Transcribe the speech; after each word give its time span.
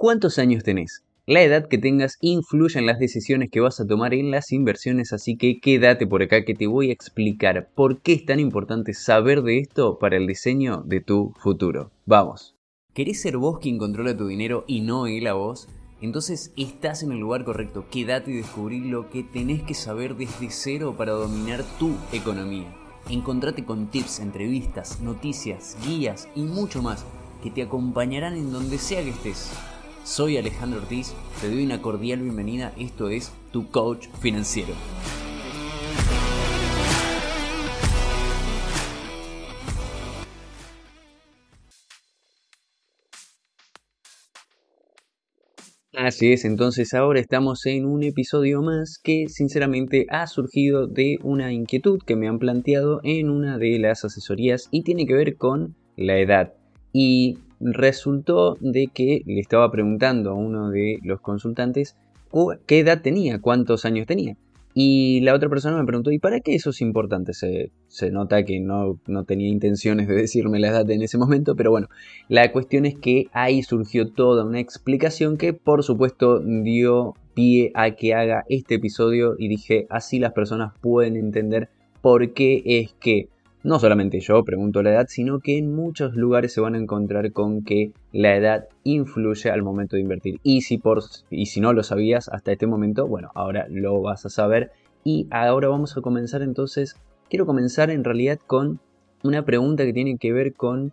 ¿Cuántos 0.00 0.38
años 0.38 0.64
tenés? 0.64 1.04
La 1.26 1.42
edad 1.42 1.68
que 1.68 1.76
tengas 1.76 2.16
influye 2.22 2.78
en 2.78 2.86
las 2.86 2.98
decisiones 2.98 3.50
que 3.50 3.60
vas 3.60 3.80
a 3.80 3.86
tomar 3.86 4.14
en 4.14 4.30
las 4.30 4.50
inversiones, 4.50 5.12
así 5.12 5.36
que 5.36 5.60
quédate 5.60 6.06
por 6.06 6.22
acá 6.22 6.42
que 6.46 6.54
te 6.54 6.66
voy 6.66 6.88
a 6.88 6.94
explicar 6.94 7.68
por 7.74 8.00
qué 8.00 8.14
es 8.14 8.24
tan 8.24 8.40
importante 8.40 8.94
saber 8.94 9.42
de 9.42 9.58
esto 9.58 9.98
para 9.98 10.16
el 10.16 10.26
diseño 10.26 10.82
de 10.86 11.02
tu 11.02 11.34
futuro. 11.38 11.90
Vamos. 12.06 12.56
¿Querés 12.94 13.20
ser 13.20 13.36
vos 13.36 13.58
quien 13.58 13.76
controla 13.76 14.16
tu 14.16 14.26
dinero 14.26 14.64
y 14.66 14.80
no 14.80 15.06
él 15.06 15.26
a 15.26 15.34
vos? 15.34 15.68
Entonces 16.00 16.54
estás 16.56 17.02
en 17.02 17.12
el 17.12 17.18
lugar 17.18 17.44
correcto. 17.44 17.84
Quédate 17.90 18.30
y 18.30 18.36
descubrí 18.36 18.80
lo 18.80 19.10
que 19.10 19.22
tenés 19.22 19.62
que 19.64 19.74
saber 19.74 20.16
desde 20.16 20.48
cero 20.48 20.94
para 20.96 21.12
dominar 21.12 21.62
tu 21.78 21.94
economía. 22.14 22.74
Encontrate 23.10 23.66
con 23.66 23.90
tips, 23.90 24.20
entrevistas, 24.20 25.02
noticias, 25.02 25.76
guías 25.86 26.26
y 26.34 26.40
mucho 26.40 26.80
más 26.80 27.04
que 27.42 27.50
te 27.50 27.60
acompañarán 27.60 28.34
en 28.36 28.50
donde 28.50 28.78
sea 28.78 29.04
que 29.04 29.10
estés. 29.10 29.52
Soy 30.04 30.38
Alejandro 30.38 30.80
Ortiz, 30.80 31.14
te 31.40 31.50
doy 31.50 31.64
una 31.64 31.82
cordial 31.82 32.20
bienvenida, 32.20 32.72
esto 32.78 33.10
es 33.10 33.32
Tu 33.52 33.70
Coach 33.70 34.08
Financiero. 34.20 34.74
Así 45.92 46.32
es, 46.32 46.46
entonces 46.46 46.94
ahora 46.94 47.20
estamos 47.20 47.66
en 47.66 47.84
un 47.84 48.02
episodio 48.02 48.62
más 48.62 48.98
que 49.04 49.28
sinceramente 49.28 50.06
ha 50.08 50.26
surgido 50.26 50.86
de 50.86 51.18
una 51.22 51.52
inquietud 51.52 52.00
que 52.06 52.16
me 52.16 52.26
han 52.26 52.38
planteado 52.38 53.00
en 53.04 53.28
una 53.28 53.58
de 53.58 53.78
las 53.78 54.04
asesorías 54.04 54.68
y 54.70 54.82
tiene 54.82 55.04
que 55.04 55.14
ver 55.14 55.36
con 55.36 55.76
la 55.96 56.18
edad. 56.18 56.54
Y 56.92 57.38
resultó 57.60 58.56
de 58.60 58.88
que 58.88 59.22
le 59.26 59.40
estaba 59.40 59.70
preguntando 59.70 60.30
a 60.30 60.34
uno 60.34 60.70
de 60.70 60.98
los 61.02 61.20
consultantes 61.20 61.96
qué 62.66 62.80
edad 62.80 63.02
tenía, 63.02 63.40
cuántos 63.40 63.84
años 63.84 64.06
tenía. 64.06 64.36
Y 64.72 65.20
la 65.22 65.34
otra 65.34 65.48
persona 65.48 65.76
me 65.76 65.84
preguntó, 65.84 66.12
¿y 66.12 66.20
para 66.20 66.40
qué 66.40 66.54
eso 66.54 66.70
es 66.70 66.80
importante? 66.80 67.32
Se, 67.34 68.10
nota 68.12 68.44
que 68.44 68.60
no, 68.60 69.00
no, 69.06 69.24
tenía 69.24 69.48
intenciones 69.48 70.06
de 70.06 70.14
decirme 70.14 70.60
la 70.60 70.68
edad 70.68 70.88
en 70.90 71.02
ese 71.02 71.18
momento, 71.18 71.56
pero 71.56 71.72
bueno, 71.72 71.88
la 72.28 72.52
cuestión 72.52 72.86
es 72.86 72.94
que 72.94 73.26
ahí 73.32 73.62
surgió 73.62 74.12
toda 74.12 74.44
una 74.44 74.60
explicación 74.60 75.38
que 75.38 75.52
por 75.54 75.82
supuesto 75.82 76.38
dio 76.38 77.14
pie 77.34 77.72
a 77.74 77.90
que 77.96 78.14
haga 78.14 78.44
este 78.48 78.76
episodio 78.76 79.34
y 79.38 79.48
dije, 79.48 79.86
así 79.90 80.20
las 80.20 80.32
personas 80.32 80.72
pueden 80.80 81.16
entender 81.16 81.68
por 82.00 82.32
qué 82.32 82.62
es 82.64 82.92
que 83.00 83.28
no 83.62 83.78
solamente 83.78 84.20
yo 84.20 84.42
pregunto 84.44 84.82
la 84.82 84.90
edad, 84.90 85.06
sino 85.08 85.40
que 85.40 85.58
en 85.58 85.74
muchos 85.74 86.14
lugares 86.14 86.52
se 86.52 86.60
van 86.60 86.74
a 86.74 86.78
encontrar 86.78 87.32
con 87.32 87.62
que 87.62 87.92
la 88.12 88.34
edad 88.36 88.68
influye 88.84 89.50
al 89.50 89.62
momento 89.62 89.96
de 89.96 90.02
invertir. 90.02 90.40
Y 90.42 90.62
si, 90.62 90.78
por, 90.78 91.02
y 91.28 91.46
si 91.46 91.60
no 91.60 91.72
lo 91.72 91.82
sabías 91.82 92.28
hasta 92.28 92.52
este 92.52 92.66
momento, 92.66 93.06
bueno, 93.06 93.30
ahora 93.34 93.66
lo 93.68 94.00
vas 94.00 94.24
a 94.24 94.30
saber. 94.30 94.70
Y 95.04 95.26
ahora 95.30 95.68
vamos 95.68 95.96
a 95.96 96.00
comenzar 96.00 96.42
entonces, 96.42 96.96
quiero 97.28 97.46
comenzar 97.46 97.90
en 97.90 98.04
realidad 98.04 98.38
con 98.46 98.80
una 99.22 99.44
pregunta 99.44 99.84
que 99.84 99.92
tiene 99.92 100.16
que 100.16 100.32
ver 100.32 100.54
con 100.54 100.92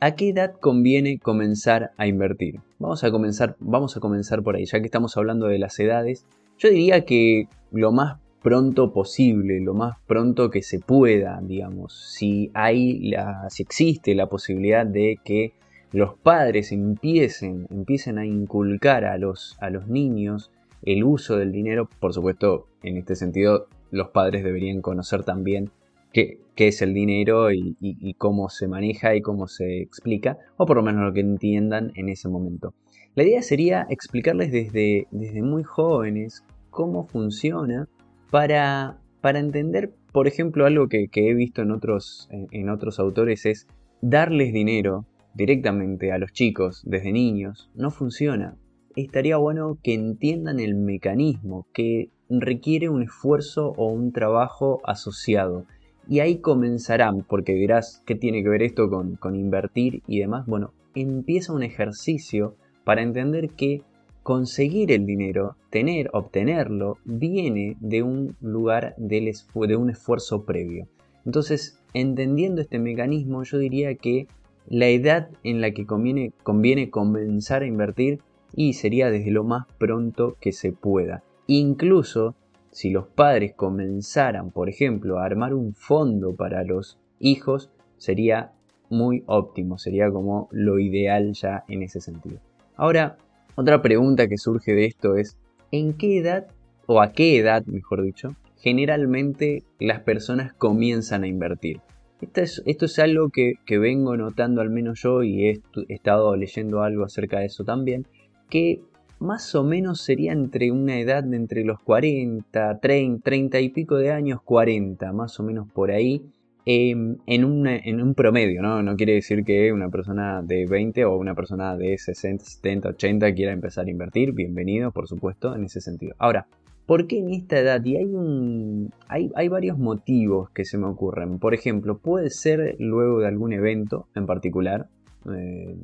¿a 0.00 0.14
qué 0.14 0.30
edad 0.30 0.54
conviene 0.58 1.18
comenzar 1.18 1.92
a 1.96 2.06
invertir? 2.06 2.60
Vamos 2.78 3.04
a 3.04 3.10
comenzar, 3.10 3.56
vamos 3.60 3.96
a 3.96 4.00
comenzar 4.00 4.42
por 4.42 4.56
ahí, 4.56 4.64
ya 4.64 4.80
que 4.80 4.86
estamos 4.86 5.16
hablando 5.16 5.46
de 5.46 5.58
las 5.58 5.78
edades. 5.78 6.24
Yo 6.58 6.70
diría 6.70 7.04
que 7.04 7.48
lo 7.72 7.92
más 7.92 8.18
pronto 8.46 8.92
posible, 8.92 9.58
lo 9.58 9.74
más 9.74 9.96
pronto 10.06 10.50
que 10.50 10.62
se 10.62 10.78
pueda, 10.78 11.40
digamos. 11.42 12.14
Si 12.14 12.52
hay 12.54 13.10
la, 13.10 13.50
si 13.50 13.64
existe 13.64 14.14
la 14.14 14.28
posibilidad 14.28 14.86
de 14.86 15.18
que 15.24 15.54
los 15.90 16.14
padres 16.14 16.70
empiecen, 16.70 17.66
empiecen 17.70 18.18
a 18.18 18.24
inculcar 18.24 19.04
a 19.04 19.18
los, 19.18 19.56
a 19.60 19.68
los 19.68 19.88
niños 19.88 20.52
el 20.84 21.02
uso 21.02 21.36
del 21.36 21.50
dinero, 21.50 21.88
por 21.98 22.12
supuesto, 22.12 22.68
en 22.84 22.96
este 22.96 23.16
sentido, 23.16 23.66
los 23.90 24.10
padres 24.10 24.44
deberían 24.44 24.80
conocer 24.80 25.24
también 25.24 25.70
qué, 26.12 26.38
qué 26.54 26.68
es 26.68 26.80
el 26.82 26.94
dinero 26.94 27.50
y, 27.50 27.76
y, 27.80 28.14
cómo 28.14 28.48
se 28.48 28.68
maneja 28.68 29.16
y 29.16 29.22
cómo 29.22 29.48
se 29.48 29.80
explica, 29.82 30.38
o 30.56 30.66
por 30.66 30.76
lo 30.76 30.84
menos 30.84 31.02
lo 31.02 31.12
que 31.12 31.18
entiendan 31.18 31.90
en 31.96 32.08
ese 32.08 32.28
momento. 32.28 32.74
La 33.16 33.24
idea 33.24 33.42
sería 33.42 33.88
explicarles 33.90 34.52
desde, 34.52 35.08
desde 35.10 35.42
muy 35.42 35.64
jóvenes 35.64 36.44
cómo 36.70 37.08
funciona 37.08 37.88
para, 38.30 38.98
entender, 39.22 39.92
por 40.12 40.28
ejemplo, 40.28 40.66
algo 40.66 40.88
que, 40.88 41.08
he 41.12 41.34
visto 41.34 41.62
en 41.62 41.70
otros, 41.70 42.28
en, 42.30 42.68
otros 42.68 42.98
autores 42.98 43.46
es 43.46 43.66
darles 44.00 44.52
dinero 44.52 45.06
directamente 45.34 46.12
a 46.12 46.18
los 46.18 46.32
chicos 46.32 46.82
desde 46.86 47.12
niños 47.12 47.70
no 47.74 47.90
funciona. 47.90 48.56
Estaría 48.94 49.36
bueno 49.36 49.78
que 49.82 49.92
entiendan 49.92 50.58
el 50.58 50.74
mecanismo, 50.74 51.66
que 51.74 52.10
requiere 52.30 52.88
un 52.88 53.02
esfuerzo 53.02 53.74
o 53.76 53.88
un 53.88 54.12
trabajo 54.12 54.80
asociado. 54.84 55.66
Y 56.08 56.20
ahí 56.20 56.38
comenzarán, 56.40 57.24
porque 57.28 57.52
dirás, 57.52 58.02
¿qué 58.06 58.14
tiene 58.14 58.42
que 58.42 58.48
ver 58.48 58.62
esto 58.62 58.88
con, 58.88 59.16
con 59.16 59.36
invertir 59.36 60.02
y 60.06 60.20
demás? 60.20 60.46
Bueno, 60.46 60.72
empieza 60.94 61.52
un 61.52 61.62
ejercicio 61.62 62.56
para 62.84 63.02
entender 63.02 63.50
que 63.50 63.82
conseguir 64.26 64.90
el 64.90 65.06
dinero, 65.06 65.54
tener, 65.70 66.10
obtenerlo, 66.12 66.98
viene 67.04 67.76
de 67.78 68.02
un 68.02 68.34
lugar 68.40 68.96
de 68.96 69.76
un 69.76 69.88
esfuerzo 69.88 70.44
previo. 70.44 70.88
Entonces, 71.24 71.80
entendiendo 71.94 72.60
este 72.60 72.80
mecanismo, 72.80 73.44
yo 73.44 73.58
diría 73.58 73.94
que 73.94 74.26
la 74.66 74.88
edad 74.88 75.30
en 75.44 75.60
la 75.60 75.70
que 75.70 75.86
conviene, 75.86 76.32
conviene 76.42 76.90
comenzar 76.90 77.62
a 77.62 77.66
invertir 77.66 78.18
y 78.52 78.72
sería 78.72 79.12
desde 79.12 79.30
lo 79.30 79.44
más 79.44 79.68
pronto 79.78 80.36
que 80.40 80.50
se 80.50 80.72
pueda. 80.72 81.22
Incluso 81.46 82.34
si 82.72 82.90
los 82.90 83.06
padres 83.06 83.54
comenzaran, 83.54 84.50
por 84.50 84.68
ejemplo, 84.68 85.20
a 85.20 85.24
armar 85.24 85.54
un 85.54 85.72
fondo 85.72 86.34
para 86.34 86.64
los 86.64 86.98
hijos, 87.20 87.70
sería 87.96 88.50
muy 88.90 89.22
óptimo, 89.26 89.78
sería 89.78 90.10
como 90.10 90.48
lo 90.50 90.80
ideal 90.80 91.32
ya 91.32 91.62
en 91.68 91.84
ese 91.84 92.00
sentido. 92.00 92.40
Ahora, 92.74 93.18
otra 93.56 93.82
pregunta 93.82 94.28
que 94.28 94.38
surge 94.38 94.74
de 94.74 94.84
esto 94.84 95.16
es, 95.16 95.36
¿en 95.72 95.94
qué 95.94 96.18
edad, 96.18 96.46
o 96.86 97.00
a 97.00 97.12
qué 97.12 97.38
edad, 97.38 97.64
mejor 97.66 98.02
dicho, 98.02 98.36
generalmente 98.58 99.64
las 99.80 100.00
personas 100.00 100.52
comienzan 100.52 101.24
a 101.24 101.26
invertir? 101.26 101.80
Esto 102.20 102.86
es, 102.86 102.98
algo 102.98 103.30
que, 103.30 103.56
vengo 103.78 104.16
notando 104.16 104.60
al 104.60 104.70
menos 104.70 105.00
yo 105.02 105.22
y 105.22 105.46
he, 105.46 105.60
estado 105.88 106.34
leyendo 106.36 106.82
algo 106.82 107.04
acerca 107.04 107.40
de 107.40 107.46
eso 107.46 107.64
también, 107.64 108.06
que 108.48 108.80
más 109.18 109.54
o 109.54 109.64
menos 109.64 110.00
sería 110.00 110.32
entre 110.32 110.70
una 110.70 110.98
edad 110.98 111.24
de 111.24 111.36
entre 111.36 111.64
los 111.64 111.80
40, 111.80 112.78
30, 112.80 113.22
30 113.24 113.60
y 113.60 113.68
pico 113.70 113.96
de 113.96 114.12
años, 114.12 114.40
40, 114.42 115.12
más 115.12 115.40
o 115.40 115.42
menos 115.42 115.70
por 115.72 115.90
ahí, 115.90 116.22
Em, 116.68 117.18
en, 117.26 117.44
un, 117.44 117.68
en, 117.68 118.02
un, 118.02 118.14
promedio, 118.14 118.60
¿no? 118.60 118.82
No 118.82 118.96
quiere 118.96 119.12
decir 119.12 119.44
que 119.44 119.72
una 119.72 119.88
persona 119.88 120.42
de 120.42 120.66
20 120.66 121.04
o 121.04 121.16
una 121.16 121.32
persona 121.32 121.76
de 121.76 121.96
60, 121.96 122.44
70, 122.44 122.88
80 122.88 123.34
quiera 123.34 123.52
empezar 123.52 123.86
a 123.86 123.90
invertir. 123.90 124.32
Bienvenido, 124.32 124.90
por 124.90 125.06
supuesto, 125.06 125.54
en 125.54 125.62
ese 125.62 125.80
sentido. 125.80 126.16
Ahora, 126.18 126.48
¿por 126.84 127.06
qué 127.06 127.20
en 127.20 127.30
esta 127.30 127.60
edad? 127.60 127.84
Y 127.84 127.96
hay, 127.96 128.06
un, 128.06 128.92
hay, 129.06 129.30
hay 129.36 129.46
varios 129.46 129.78
motivos 129.78 130.50
que 130.50 130.64
se 130.64 130.76
me 130.76 130.86
ocurren. 130.86 131.38
Por 131.38 131.54
ejemplo, 131.54 131.98
puede 131.98 132.30
ser 132.30 132.74
luego 132.80 133.20
de 133.20 133.28
algún 133.28 133.52
evento 133.52 134.08
en 134.16 134.26
particular. 134.26 134.88
Eh, 135.32 135.76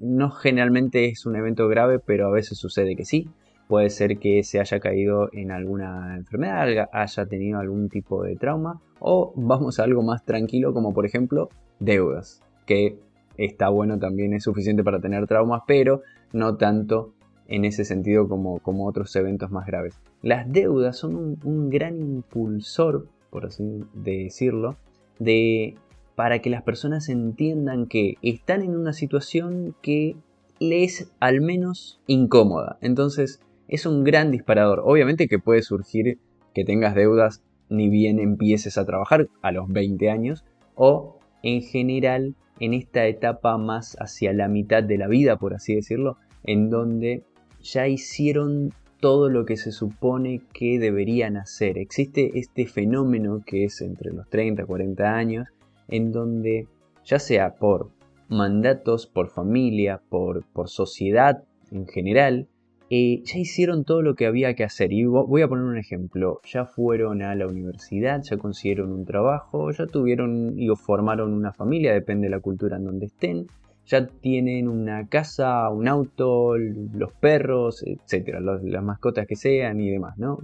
no 0.00 0.30
generalmente 0.30 1.06
es 1.06 1.26
un 1.26 1.36
evento 1.36 1.68
grave, 1.68 1.98
pero 1.98 2.28
a 2.28 2.30
veces 2.30 2.58
sucede 2.58 2.94
que 2.94 3.04
sí. 3.04 3.28
Puede 3.70 3.88
ser 3.90 4.18
que 4.18 4.42
se 4.42 4.58
haya 4.58 4.80
caído 4.80 5.30
en 5.32 5.52
alguna 5.52 6.16
enfermedad, 6.16 6.88
haya 6.92 7.26
tenido 7.26 7.60
algún 7.60 7.88
tipo 7.88 8.24
de 8.24 8.34
trauma 8.34 8.80
o 8.98 9.32
vamos 9.36 9.78
a 9.78 9.84
algo 9.84 10.02
más 10.02 10.24
tranquilo 10.24 10.74
como 10.74 10.92
por 10.92 11.06
ejemplo 11.06 11.50
deudas, 11.78 12.42
que 12.66 12.98
está 13.36 13.68
bueno 13.68 13.96
también, 13.96 14.34
es 14.34 14.42
suficiente 14.42 14.82
para 14.82 14.98
tener 14.98 15.24
traumas, 15.28 15.62
pero 15.68 16.02
no 16.32 16.56
tanto 16.56 17.12
en 17.46 17.64
ese 17.64 17.84
sentido 17.84 18.26
como, 18.28 18.60
otros 18.88 19.14
eventos 19.14 19.52
más 19.52 19.68
graves. 19.68 19.94
Las 20.20 20.50
deudas 20.50 20.96
son 20.96 21.38
un, 21.44 21.70
gran 21.70 21.96
impulsor, 22.00 23.06
por 23.30 23.46
así 23.46 23.84
decirlo, 23.94 24.74
de, 25.20 25.76
para 26.16 26.40
que 26.40 26.50
las 26.50 26.64
personas 26.64 27.08
entiendan 27.08 27.86
que 27.86 28.16
están 28.20 28.62
en 28.62 28.76
una 28.76 28.92
situación 28.92 29.76
que 29.80 30.16
les 30.58 31.02
es 31.02 31.12
al 31.20 31.40
menos 31.40 32.00
incómoda. 32.08 32.76
Entonces 32.80 33.40
es 33.70 33.86
un 33.86 34.04
gran 34.04 34.30
disparador. 34.30 34.82
Obviamente 34.84 35.28
que 35.28 35.38
puede 35.38 35.62
surgir 35.62 36.18
que 36.52 36.64
tengas 36.64 36.94
deudas 36.94 37.42
ni 37.68 37.88
bien 37.88 38.18
empieces 38.18 38.76
a 38.76 38.84
trabajar 38.84 39.28
a 39.42 39.52
los 39.52 39.68
20 39.68 40.10
años 40.10 40.44
o 40.74 41.18
en 41.42 41.62
general 41.62 42.34
en 42.58 42.74
esta 42.74 43.06
etapa 43.06 43.56
más 43.56 43.96
hacia 44.00 44.32
la 44.32 44.48
mitad 44.48 44.82
de 44.82 44.98
la 44.98 45.06
vida, 45.06 45.36
por 45.36 45.54
así 45.54 45.74
decirlo, 45.74 46.16
en 46.44 46.68
donde 46.68 47.22
ya 47.62 47.86
hicieron 47.86 48.74
todo 48.98 49.30
lo 49.30 49.46
que 49.46 49.56
se 49.56 49.72
supone 49.72 50.42
que 50.52 50.78
deberían 50.78 51.36
hacer. 51.36 51.78
Existe 51.78 52.38
este 52.38 52.66
fenómeno 52.66 53.42
que 53.46 53.64
es 53.64 53.80
entre 53.80 54.12
los 54.12 54.28
30 54.28 54.62
y 54.62 54.66
40 54.66 55.14
años, 55.14 55.48
en 55.88 56.12
donde 56.12 56.66
ya 57.04 57.18
sea 57.18 57.54
por 57.54 57.90
mandatos, 58.28 59.06
por 59.06 59.30
familia, 59.30 60.02
por, 60.10 60.44
por 60.52 60.68
sociedad, 60.68 61.44
en 61.70 61.86
general, 61.86 62.48
eh, 62.92 63.22
ya 63.24 63.38
hicieron 63.38 63.84
todo 63.84 64.02
lo 64.02 64.16
que 64.16 64.26
había 64.26 64.54
que 64.54 64.64
hacer. 64.64 64.92
Y 64.92 65.04
voy 65.04 65.42
a 65.42 65.48
poner 65.48 65.64
un 65.64 65.78
ejemplo. 65.78 66.40
Ya 66.44 66.66
fueron 66.66 67.22
a 67.22 67.36
la 67.36 67.46
universidad, 67.46 68.20
ya 68.22 68.36
consiguieron 68.36 68.92
un 68.92 69.04
trabajo, 69.04 69.70
ya 69.70 69.86
tuvieron 69.86 70.58
y 70.58 70.68
formaron 70.74 71.32
una 71.32 71.52
familia, 71.52 71.94
depende 71.94 72.26
de 72.26 72.30
la 72.30 72.40
cultura 72.40 72.76
en 72.76 72.84
donde 72.84 73.06
estén. 73.06 73.46
Ya 73.86 74.06
tienen 74.06 74.68
una 74.68 75.06
casa, 75.08 75.68
un 75.70 75.86
auto, 75.86 76.56
los 76.58 77.12
perros, 77.12 77.84
etcétera, 77.86 78.40
las 78.40 78.82
mascotas 78.82 79.26
que 79.26 79.36
sean 79.36 79.80
y 79.80 79.90
demás, 79.90 80.18
¿no? 80.18 80.38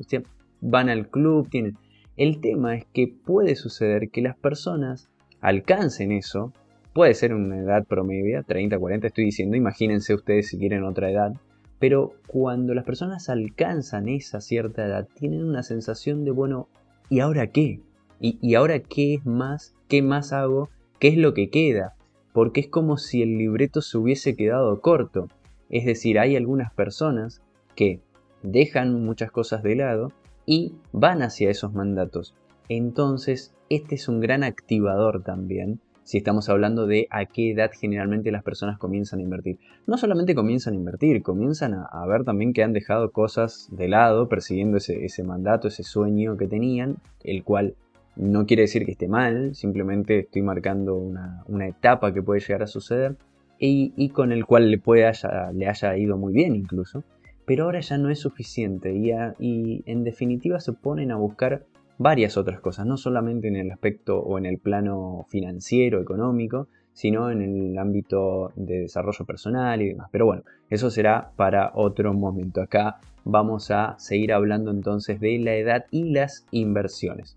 van 0.60 0.88
al 0.88 1.08
club, 1.08 1.49
tienen. 1.50 1.76
El 2.16 2.40
tema 2.40 2.76
es 2.76 2.87
que 2.92 3.08
puede 3.08 3.56
suceder 3.56 4.08
que 4.10 4.22
las 4.22 4.37
personas 4.37 5.10
alcancen 5.40 6.12
eso. 6.12 6.52
Puede 6.94 7.14
ser 7.14 7.34
una 7.34 7.58
edad 7.58 7.84
promedia, 7.87 8.42
30, 8.42 8.78
40, 8.78 9.08
estoy 9.08 9.25
diciendo, 9.26 9.56
imagínense 9.56 10.14
ustedes 10.14 10.49
si 10.49 10.58
quieren 10.58 10.82
otra 10.84 11.10
edad, 11.10 11.34
pero 11.78 12.14
cuando 12.26 12.75
las 12.75 12.84
personas 12.84 13.28
alcanzan 13.28 14.08
esa 14.08 14.40
cierta 14.40 14.87
edad, 14.87 15.08
tienen 15.14 15.44
una 15.44 15.62
sensación 15.62 16.25
de, 16.25 16.31
bueno, 16.31 16.69
¿y 17.08 17.20
ahora 17.20 17.49
qué? 17.49 17.81
¿Y, 18.19 18.55
ahora 18.55 18.81
qué 18.81 19.14
es 19.14 19.26
más? 19.26 19.75
¿Qué 19.88 20.00
más 20.02 20.32
hago? 20.32 20.70
¿Qué 20.99 21.08
es 21.08 21.19
lo 21.19 21.34
que 21.34 21.50
queda? 21.50 21.94
Porque 22.32 22.61
es 22.61 22.69
como 22.69 22.96
si 22.96 23.23
el 23.23 23.37
libreto 23.37 23.82
se 23.82 23.99
hubiese 23.99 24.37
quedado 24.37 24.81
corto. 24.81 25.28
Es 25.69 25.84
decir, 25.84 26.19
hay 26.19 26.34
algunas 26.37 26.73
personas 26.73 27.43
que 27.75 28.00
dejan 28.43 29.05
muchas 29.05 29.31
cosas 29.31 29.62
de 29.62 29.76
lado 29.76 30.12
y 30.46 30.75
van 30.93 31.23
hacia 31.23 31.50
esos 31.50 31.75
mandatos. 31.75 32.34
Entonces, 32.69 33.55
este 33.69 33.96
es 33.96 34.08
un 34.08 34.20
gran 34.20 34.44
activador 34.44 35.23
también 35.23 35.81
si 36.06 36.19
estamos 36.19 36.49
hablando 36.49 36.87
de 36.87 37.08
a 37.11 37.26
qué 37.26 37.50
edad 37.50 37.73
generalmente 37.76 38.31
las 38.31 38.44
personas 38.44 38.79
comienzan 38.79 39.19
a 39.19 39.23
invertir. 39.23 39.58
No 39.88 39.99
solamente 39.99 40.37
comienzan 40.37 40.75
a 40.75 40.76
invertir, 40.76 41.20
comienzan 41.20 41.75
a, 41.75 42.06
ver 42.06 42.23
también 42.23 42.53
que 42.53 42.62
han 42.62 42.73
dejado 42.73 43.11
cosas 43.11 43.69
de 43.73 43.88
lado 43.88 44.29
persiguiendo 44.29 44.76
ese, 44.76 45.23
mandato, 45.25 45.67
ese 45.67 45.82
sueño 45.82 46.37
que 46.37 46.47
tenían, 46.47 46.99
el 47.25 47.43
cual 47.43 47.75
no 48.14 48.47
quiere 48.47 48.62
decir 48.62 48.85
que 48.85 48.93
esté 48.93 49.08
mal, 49.08 49.56
simplemente 49.56 50.20
estoy 50.20 50.43
marcando 50.43 50.94
una, 50.94 51.67
etapa 51.67 52.14
que 52.14 52.23
puede 52.23 52.38
llegar 52.38 52.62
a 52.62 52.69
suceder 52.69 53.17
y, 53.59 54.09
con 54.11 54.31
el 54.31 54.47
cual 54.47 54.70
le, 54.70 54.79
puede 54.79 55.11
le 55.55 55.67
haya 55.67 55.97
ido 55.97 56.17
muy 56.17 56.32
bien 56.32 56.55
incluso. 56.55 57.02
Pero 57.47 57.64
ahora 57.64 57.81
ya 57.81 57.99
no 57.99 58.11
es 58.11 58.20
suficiente 58.20 58.93
y, 58.93 59.11
y 59.41 59.82
en 59.87 60.05
definitiva 60.05 60.61
se 60.61 60.73
ponen 60.73 61.11
a 61.11 61.17
buscar 61.17 61.64
varias 61.98 62.37
otras 62.37 62.60
cosas, 62.60 62.87
no 62.87 62.96
solamente 62.96 63.48
en 63.48 63.56
el 63.56 63.70
aspecto 63.70 64.19
o 64.19 64.38
en 64.38 64.46
el 64.46 64.58
plano 64.58 65.26
financiero, 65.28 66.00
económico, 66.00 66.69
sino 66.93 67.31
en 67.31 67.43
el 67.43 67.78
ámbito 67.78 68.52
de 68.56 68.81
desarrollo 68.81 69.25
personal 69.25 69.82
y 69.82 69.88
demás. 69.88 70.08
Pero 70.10 70.26
bueno, 70.26 70.43
eso 70.70 70.90
será 70.90 71.32
para 71.37 71.72
otro 71.75 72.14
momento. 72.14 72.62
Acá 72.62 73.00
vamos 73.25 73.70
a 73.70 73.98
seguir 73.98 74.32
hablando 74.32 74.70
entonces 74.70 75.20
de 75.20 75.38
la 75.38 75.54
edad 75.56 75.84
y 75.90 76.04
las 76.10 76.46
inversiones. 76.52 77.37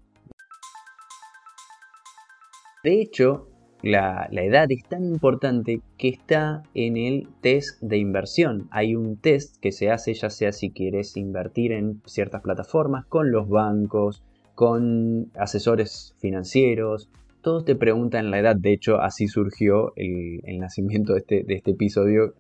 De 2.83 3.01
hecho, 3.01 3.49
la, 3.81 4.29
la, 4.31 4.43
edad 4.43 4.71
es 4.71 4.83
tan 4.85 5.03
importante 5.03 5.81
que 5.97 6.07
está 6.07 6.63
en 6.73 6.95
el 6.95 7.27
test 7.41 7.81
de 7.81 7.97
inversión. 7.97 8.69
Hay 8.71 8.95
un 8.95 9.17
test 9.17 9.57
que 9.57 9.73
se 9.73 9.91
hace 9.91 10.13
ya 10.13 10.29
sea 10.29 10.53
si 10.53 10.71
quieres 10.71 11.17
invertir 11.17 11.73
en 11.73 12.01
ciertas 12.05 12.41
plataformas 12.41 13.05
con 13.05 13.31
los 13.31 13.49
bancos, 13.49 14.23
con 14.59 15.31
asesores 15.37 16.13
financieros, 16.17 17.09
todos 17.39 17.63
te 17.63 17.77
preguntan 17.77 18.29
la 18.29 18.39
edad, 18.39 18.57
de 18.57 18.73
hecho 18.73 18.99
así 18.99 19.29
surgió 19.29 19.93
el, 19.95 20.59
nacimiento 20.59 21.13
de 21.13 21.19
este, 21.19 21.43
de 21.43 21.53
este, 21.53 21.71
episodio, 21.71 22.33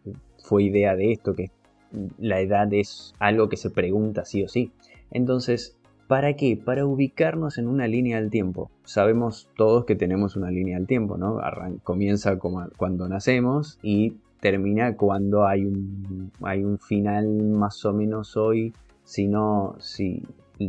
fue 0.43 0.63
idea 0.63 0.97
de 0.97 1.13
esto, 1.13 1.33
que 1.33 1.49
la 2.17 2.41
edad 2.41 2.73
es 2.73 3.15
algo 3.19 3.47
que 3.47 3.55
se 3.55 3.69
pregunta 3.69 4.25
sí 4.25 4.43
o 4.43 4.49
sí. 4.49 4.73
Entonces, 5.11 5.77
¿para 6.09 6.33
qué? 6.33 6.57
Para 6.57 6.85
ubicarnos 6.85 7.57
en 7.57 7.69
una 7.69 7.87
línea 7.87 8.19
del 8.19 8.29
tiempo. 8.29 8.69
Sabemos 8.83 9.47
todos 9.55 9.85
que 9.85 9.95
tenemos 9.95 10.35
una 10.35 10.51
línea 10.51 10.77
del 10.77 10.87
tiempo, 10.87 11.17
¿no? 11.17 11.39
comienza 11.83 12.37
cuando 12.37 13.07
nacemos 13.07 13.79
y 13.81 14.15
termina 14.41 14.97
cuando 14.97 15.47
hay 15.47 15.63
un, 15.63 16.33
hay 16.41 16.65
un 16.65 16.79
final 16.79 17.29
más 17.43 17.85
o 17.85 17.93
menos 17.93 18.35
hoy, 18.35 18.73
si 19.05 19.29
no, 19.29 19.77
si 19.79 20.21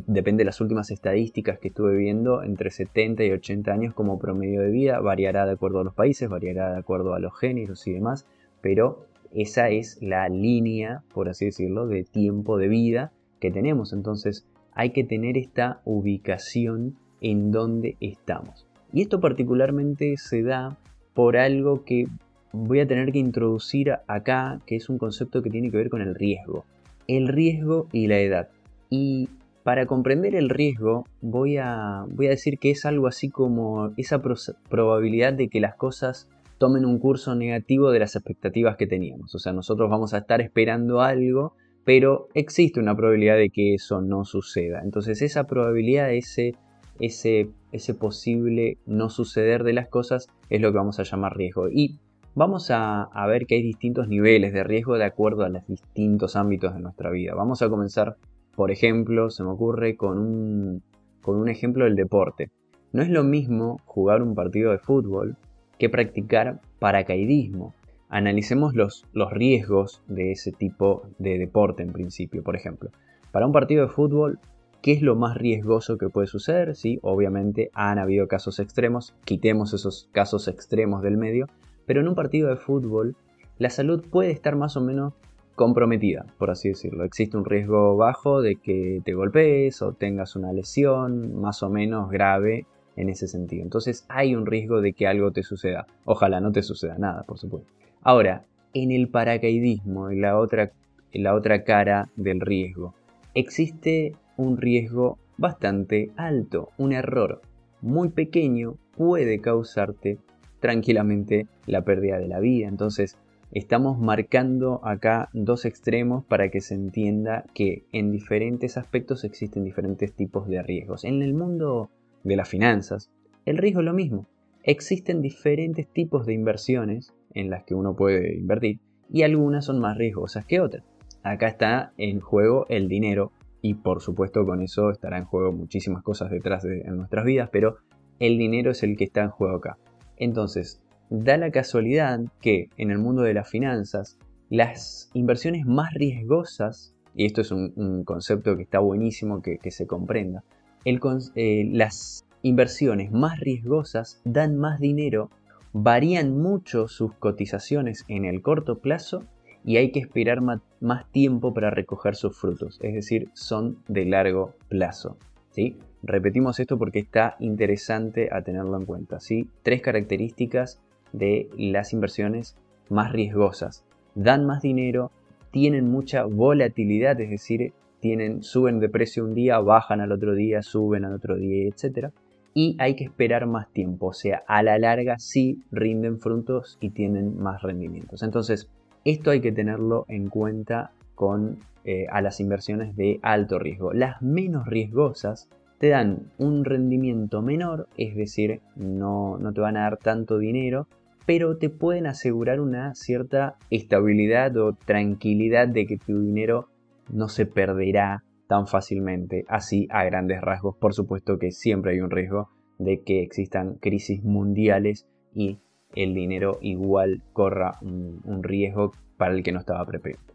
depende 0.07 0.43
de 0.43 0.47
las 0.47 0.61
últimas 0.61 0.91
estadísticas 0.91 1.59
que 1.59 1.69
estuve 1.69 1.97
viendo, 1.97 2.43
entre 2.43 2.71
70 2.71 3.25
y 3.25 3.33
80 3.33 3.73
años 3.73 3.95
como 3.95 4.19
promedio 4.19 4.63
de 4.63 4.71
vida, 4.71 5.01
variará 5.01 5.47
de 5.47 5.53
acuerdo 5.53 5.81
a 5.81 5.85
los 5.85 5.95
países, 5.95 6.29
variará 6.29 6.73
de 6.73 6.79
acuerdo 6.79 7.15
a 7.15 7.19
los 7.19 7.37
géneros 7.39 7.87
y 7.87 7.93
demás, 7.93 8.27
pero 8.61 9.07
esa 9.33 9.71
es 9.71 10.01
la 10.01 10.29
línea, 10.29 11.03
por 11.13 11.29
así 11.29 11.47
decirlo, 11.47 11.87
de 11.87 12.05
tiempo 12.05 12.57
de 12.57 12.69
vida 12.69 13.13
que 13.41 13.51
tenemos. 13.51 13.93
Entonces 13.93 14.47
hay 14.73 14.91
que 14.91 15.05
tener 15.05 15.37
esta 15.37 15.81
ubicación 15.85 16.97
en 17.21 17.51
donde 17.51 17.97
estamos. 18.01 18.67
Y 18.93 19.03
esto 19.03 19.21
particularmente 19.21 20.17
se 20.17 20.43
da 20.43 20.79
por 21.15 21.37
algo 21.37 21.85
que 21.85 22.07
voy 22.53 22.81
a 22.81 22.87
tener 22.87 23.13
que 23.13 23.19
introducir 23.19 23.93
acá, 24.07 24.61
que 24.67 24.77
es 24.77 24.89
un 24.89 24.99
concepto 24.99 25.43
que 25.43 25.51
tiene 25.51 25.71
que 25.71 25.77
ver 25.77 25.91
con 25.91 26.01
el 26.01 26.15
riesgo. 26.15 26.65
El 27.07 27.29
riesgo 27.29 27.89
y 27.93 28.07
la 28.07 28.19
edad. 28.19 28.49
Y 28.89 29.29
para 29.63 29.87
comprender 29.87 30.35
el 30.35 30.49
riesgo, 30.49 31.05
voy 31.21 31.59
a, 31.59 32.05
voy 32.09 32.27
a 32.27 32.31
decir 32.31 32.59
que 32.59 32.71
es 32.71 32.87
algo 32.87 33.07
así 33.07 33.29
como 33.29 33.93
esa 33.97 34.23
probabilidad 34.69 35.33
de 35.33 35.49
que 35.49 35.61
las 35.61 35.75
cosas 35.75 36.29
tomen 36.59 36.85
un 36.85 36.99
curso 36.99 37.35
negativo 37.35 37.91
de 37.91 37.99
las 37.99 38.17
expectativas 38.17 38.77
que 38.77 38.87
teníamos. 38.87 39.35
O 39.35 39.39
sea, 39.39 39.53
nosotros 39.53 39.89
vamos 39.91 40.13
a 40.15 40.19
estar 40.19 40.41
esperando 40.41 41.01
algo, 41.01 41.55
pero 41.85 42.29
existe 42.35 42.81
una 42.81 42.95
probabilidad 42.95 43.37
de 43.37 43.51
que 43.51 43.75
eso 43.75 44.01
no 44.03 44.25
suceda. 44.25 44.81
Entonces, 44.83 45.23
esa 45.23 45.45
probabilidad, 45.45 46.13
ese, 46.13 46.55
ese, 46.99 47.95
posible 47.99 48.79
no 48.87 49.09
suceder 49.09 49.65
de 49.65 49.73
las 49.73 49.89
cosas, 49.89 50.29
es 50.51 50.61
lo 50.61 50.71
que 50.71 50.79
vamos 50.79 51.01
a 51.01 51.05
llamar 51.05 51.37
riesgo. 51.37 51.71
Y 51.71 51.99
vamos 52.35 52.71
a, 52.71 53.05
a 53.05 53.27
ver 53.27 53.47
que 53.47 53.55
hay 53.55 53.63
distintos 53.63 54.09
niveles 54.09 54.53
de 54.53 54.63
riesgo 54.63 54.99
de 54.99 55.05
acuerdo 55.05 55.45
a 55.45 55.49
los 55.49 55.67
distintos 55.67 56.37
ámbitos 56.37 56.75
de 56.75 56.81
nuestra 56.81 57.11
vida. 57.11 57.35
Vamos 57.35 57.63
a 57.63 57.71
comenzar 57.71 58.17
por 58.61 58.71
ejemplo, 58.71 59.31
se 59.31 59.43
me 59.43 59.49
ocurre 59.49 59.97
con 59.97 60.19
un, 60.19 60.83
con 61.23 61.37
un 61.37 61.49
ejemplo 61.49 61.87
del 61.87 61.97
deporte. 61.97 62.51
No 62.93 63.01
es 63.01 63.09
lo 63.09 63.25
mismo 63.25 63.81
jugar 63.87 64.21
un 64.21 64.35
partido 64.35 64.71
de 64.71 64.79
fútbol 64.79 65.39
que 65.79 65.89
practicar 65.89 66.61
paracaidismo. 66.79 67.73
Analicemos 68.11 68.75
los, 68.75 69.07
los 69.15 69.33
riesgos 69.33 70.03
de 70.09 70.33
ese 70.33 70.53
tipo 70.53 71.05
de 71.19 71.39
deporte 71.39 71.83
en 71.83 71.95
principio. 71.95 72.43
Por 72.43 72.55
ejemplo, 72.55 72.91
para 73.33 73.47
un 73.47 73.53
partido 73.53 73.87
de 73.87 73.89
fútbol, 73.89 74.39
¿qué 74.83 74.93
es 74.93 75.01
lo 75.01 75.17
más 75.17 75.39
riesgoso 75.39 75.97
que 75.97 76.11
puede 76.11 76.27
suceder? 76.27 76.77
Sí, 76.77 76.99
obviamente 77.01 77.71
han 77.73 77.99
habido 77.99 78.29
casos 78.29 78.59
extremos, 78.59 79.17
quitemos 79.25 79.73
esos 79.73 80.11
casos 80.13 80.49
extremos 80.49 81.01
del 81.01 81.17
medio, 81.17 81.47
pero 81.87 82.03
en 82.03 82.09
un 82.09 82.15
partido 82.15 82.51
de 82.51 82.57
fútbol 82.57 83.17
la 83.57 83.71
salud 83.71 84.05
puede 84.11 84.33
estar 84.33 84.55
más 84.55 84.77
o 84.77 84.83
menos 84.83 85.15
comprometida, 85.61 86.25
por 86.39 86.49
así 86.49 86.71
decirlo. 86.71 87.05
Existe 87.05 87.37
un 87.37 87.45
riesgo 87.45 87.95
bajo 87.95 88.41
de 88.41 88.57
que 88.57 89.03
te 89.05 89.13
golpees 89.13 89.83
o 89.83 89.93
tengas 89.93 90.35
una 90.35 90.55
lesión 90.55 91.39
más 91.39 91.63
o 91.63 91.69
menos 91.69 92.11
grave 92.11 92.65
en 92.97 93.11
ese 93.11 93.29
sentido. 93.29 93.63
Entonces 93.63 94.07
hay 94.09 94.35
un 94.35 94.47
riesgo 94.47 94.81
de 94.81 94.95
que 94.95 95.07
algo 95.07 95.33
te 95.33 95.43
suceda. 95.43 95.87
Ojalá 96.07 96.41
no 96.41 96.51
te 96.51 96.63
suceda 96.63 96.97
nada, 96.97 97.25
por 97.25 97.37
supuesto. 97.37 97.71
Ahora, 98.01 98.47
en 98.73 98.91
el 98.91 99.09
paracaidismo, 99.09 100.09
en 100.09 100.23
la 100.23 100.39
otra, 100.39 100.73
en 101.13 101.25
la 101.25 101.35
otra 101.35 101.63
cara 101.63 102.09
del 102.17 102.41
riesgo, 102.41 102.95
existe 103.35 104.17
un 104.39 104.57
riesgo 104.57 105.19
bastante 105.37 106.11
alto. 106.17 106.71
Un 106.79 106.95
error 106.95 107.43
muy 107.83 108.09
pequeño 108.09 108.77
puede 108.97 109.43
causarte 109.43 110.17
tranquilamente 110.59 111.49
la 111.67 111.83
pérdida 111.83 112.19
de 112.19 112.29
la 112.29 112.41
vida. 112.41 112.67
Entonces, 112.67 113.19
Estamos 113.53 113.99
marcando 113.99 114.81
acá 114.85 115.29
dos 115.33 115.65
extremos 115.65 116.25
para 116.25 116.51
que 116.51 116.61
se 116.61 116.75
entienda 116.75 117.45
que 117.53 117.85
en 117.91 118.13
diferentes 118.13 118.77
aspectos 118.77 119.25
existen 119.25 119.65
diferentes 119.65 120.13
tipos 120.13 120.47
de 120.47 120.63
riesgos. 120.63 121.03
En 121.05 121.21
el 121.21 121.35
mundo 121.35 121.91
de 122.23 122.37
las 122.37 122.49
finanzas, 122.49 123.11
el 123.47 123.59
riesgo 123.59 123.81
es 123.81 123.87
lo 123.87 123.93
mismo. 123.93 124.29
Existen 124.63 125.21
diferentes 125.21 125.89
tipos 125.89 126.27
de 126.27 126.35
inversiones 126.35 127.13
en 127.35 127.51
las 127.51 127.65
que 127.65 127.75
uno 127.75 127.97
puede 127.97 128.37
invertir 128.37 128.79
y 129.13 129.23
algunas 129.23 129.65
son 129.65 129.81
más 129.81 129.99
riesgosas 129.99 130.47
que 130.47 130.61
otras. 130.61 130.85
Acá 131.25 131.49
está 131.49 131.93
en 131.99 132.21
juego 132.21 132.67
el 132.69 132.87
dinero 132.87 133.33
y 133.63 133.75
por 133.75 134.01
supuesto 134.01 134.47
con 134.47 134.63
eso 134.63 134.91
estará 134.91 135.19
en 135.19 135.25
juego 135.25 135.51
muchísimas 135.51 136.05
cosas 136.05 136.31
detrás 136.31 136.63
de 136.63 136.85
nuestras 136.85 137.25
vidas, 137.25 137.51
pero 137.51 137.79
el 138.21 138.39
dinero 138.39 138.71
es 138.71 138.85
el 138.85 138.97
que 138.97 139.05
está 139.05 139.23
en 139.23 139.31
juego 139.31 139.57
acá. 139.57 139.77
Entonces, 140.17 140.81
da 141.11 141.37
la 141.37 141.51
casualidad 141.51 142.21
que 142.41 142.71
en 142.77 142.91
el 142.91 142.99
mundo 142.99 143.23
de 143.23 143.35
las 143.35 143.51
finanzas, 143.51 144.17
las 144.49 145.11
inversiones 145.13 145.67
más 145.67 145.93
riesgosas, 145.93 146.95
y 147.15 147.27
esto 147.27 147.41
es 147.41 147.51
un, 147.51 148.05
concepto 148.05 148.57
que 148.57 148.63
está 148.63 148.79
buenísimo 148.79 149.43
que, 149.43 149.59
se 149.71 149.87
comprenda, 149.87 150.45
eh, 150.85 151.69
las 151.73 152.25
inversiones 152.43 153.11
más 153.13 153.39
riesgosas 153.41 154.23
dan 154.25 154.57
más 154.57 154.81
dinero, 154.81 155.31
varían 155.73 156.39
mucho 156.39 156.89
sus 156.89 157.13
cotizaciones 157.15 158.05
en 158.09 158.25
el 158.25 158.41
corto 158.41 158.79
plazo 158.79 159.25
y 159.65 159.77
hay 159.77 159.91
que 159.91 160.01
esperar 160.01 160.41
más 160.41 161.11
tiempo 161.11 161.53
para 161.53 161.71
recoger 161.71 162.15
sus 162.15 162.37
frutos, 162.37 162.79
es 162.83 162.95
decir, 162.95 163.29
son 163.35 163.79
de 163.89 164.07
largo 164.07 164.55
plazo. 164.69 165.17
¿sí? 165.51 165.77
Repetimos 166.03 166.61
esto 166.61 166.79
porque 166.79 167.01
está 167.01 167.37
interesante 167.41 168.29
a 168.33 168.43
tenerlo 168.43 168.77
en 168.79 168.87
cuenta. 168.87 169.21
¿sí? 169.21 169.49
Tres 169.63 169.83
características 169.83 170.81
de 171.13 171.49
las 171.57 171.93
inversiones 171.93 172.57
más 172.89 173.13
riesgosas. 173.13 173.85
Dan 174.15 174.47
más 174.47 174.63
dinero, 174.63 175.11
tienen 175.51 175.91
mucha 175.91 176.25
volatilidad, 176.25 177.21
es 177.21 177.31
decir, 177.31 177.73
tienen, 178.01 178.43
suben 178.43 178.81
de 178.81 178.89
precio 178.89 179.25
un 179.25 179.35
día, 179.35 179.59
bajan 179.59 180.01
al 180.01 180.13
otro 180.13 180.35
día, 180.35 180.63
suben 180.63 181.05
al 181.05 181.15
otro 181.15 181.37
día, 181.37 181.69
etc. 181.69 182.09
Y 182.55 182.77
hay 182.79 182.97
que 182.97 183.05
esperar 183.05 183.47
más 183.47 183.71
tiempo, 183.73 184.07
o 184.09 184.13
sea, 184.13 184.43
a 184.47 184.63
la 184.63 184.79
larga 184.79 185.19
sí 185.19 185.63
rinden 185.71 186.19
frutos 186.19 186.79
y 186.81 186.91
tienen 186.91 187.39
más 187.39 187.63
rendimientos. 187.63 188.23
Entonces, 188.23 188.69
esto 189.05 189.31
hay 189.31 189.41
que 189.41 189.53
tenerlo 189.53 190.05
en 190.09 190.29
cuenta 190.29 190.93
con 191.15 191.59
eh, 191.85 192.07
a 192.11 192.21
las 192.21 192.41
inversiones 192.41 192.97
de 192.97 193.21
alto 193.23 193.59
riesgo. 193.59 193.93
Las 193.93 194.21
menos 194.21 194.67
riesgosas 194.67 195.49
te 195.79 195.89
dan 195.89 196.31
un 196.37 196.65
rendimiento 196.65 197.41
menor, 197.41 197.89
es 197.97 198.15
decir, 198.15 198.61
no, 198.77 199.39
no 199.39 199.53
te 199.53 199.63
van 199.63 199.79
a 199.79 199.83
dar 199.83 199.97
tanto 199.97 200.37
dinero, 200.37 200.87
pero 201.31 201.59
te 201.59 201.71
pueden 201.71 202.09
asegurar 202.09 202.59
una 202.59 202.93
cierta 202.97 203.57
estabilidad 203.71 204.57
o 204.57 204.73
tranquilidad 204.73 205.69
de 205.69 205.87
que 205.87 205.97
tu 205.97 206.23
dinero 206.23 206.67
no 207.09 207.29
se 207.29 207.47
perderá 207.47 208.25
tan 208.49 208.67
fácilmente, 208.67 209.45
así 209.47 209.87
a 209.93 210.03
grandes 210.03 210.41
rasgos. 210.41 210.75
Por 210.75 210.93
supuesto 210.93 211.39
que 211.39 211.53
siempre 211.53 211.93
hay 211.93 212.01
un 212.01 212.11
riesgo 212.11 212.49
de 212.79 213.03
que 213.03 213.23
existan 213.23 213.77
crisis 213.77 214.25
mundiales 214.25 215.07
y 215.33 215.61
el 215.95 216.15
dinero 216.15 216.59
igual 216.63 217.23
corra 217.33 217.79
un, 217.81 218.43
riesgo 218.43 218.91
para 219.17 219.33
el 219.33 219.45
que 219.45 219.53
no 219.53 219.61
estaba 219.61 219.87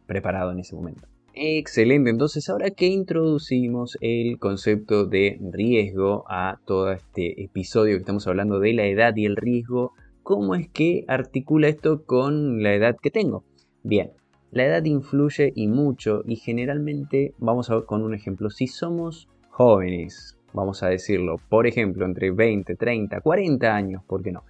preparado 0.07 0.53
en 0.53 0.59
ese 0.59 0.77
momento. 0.77 1.09
Excelente, 1.33 2.09
entonces 2.09 2.47
ahora 2.47 2.69
que 2.69 2.87
introducimos 2.87 3.97
el 3.99 4.39
concepto 4.39 5.05
de 5.05 5.41
riesgo 5.51 6.23
a 6.29 6.61
todo 6.63 6.93
este 6.93 7.43
episodio 7.43 7.95
que 7.95 7.99
estamos 7.99 8.25
hablando 8.27 8.61
de 8.61 8.71
la 8.71 8.85
edad 8.85 9.13
y 9.17 9.25
el 9.25 9.35
riesgo, 9.35 9.91
¿cómo 10.25 10.55
es 10.55 10.67
que 10.69 11.05
articula 11.07 11.67
esto 11.67 12.03
con 12.03 12.63
la 12.63 12.73
edad 12.73 12.97
que 12.99 13.11
tengo? 13.11 13.43
Bien, 13.83 14.11
la 14.49 14.65
edad 14.65 14.83
influye 14.83 15.53
y 15.55 15.67
mucho 15.67 16.23
y 16.25 16.37
generalmente, 16.37 17.35
vamos 17.37 17.69
a 17.69 17.75
ver 17.75 17.85
con 17.85 18.01
un 18.01 18.15
ejemplo, 18.15 18.49
si 18.49 18.65
somos 18.65 19.29
jóvenes, 19.51 20.35
vamos 20.51 20.81
a 20.81 20.87
decirlo, 20.89 21.39
por 21.47 21.67
ejemplo, 21.67 22.05
entre 22.05 22.31
20, 22.31 22.75
30, 22.75 23.21
40 23.21 23.75
años, 23.75 24.03
¿por 24.03 24.23
qué 24.23 24.31
no? 24.31 24.43